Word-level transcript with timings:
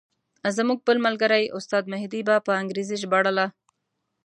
زموږ 0.57 0.79
بل 0.87 0.97
ملګري 1.05 1.43
استاد 1.57 1.83
مهدي 1.93 2.21
به 2.27 2.35
په 2.45 2.51
انګریزي 2.61 2.95
ژباړله. 3.01 3.45